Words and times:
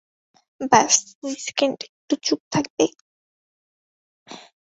ব্যস 0.71 0.95
দুই 1.19 1.35
সেকেন্ড 1.45 1.77
একটু 1.87 2.13
চুপ 2.25 2.39
থাকবে? 2.53 2.85